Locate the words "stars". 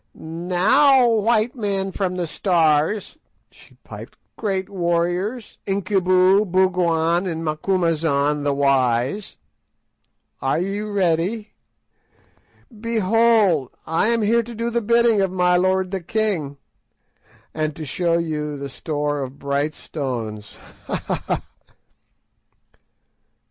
2.25-3.19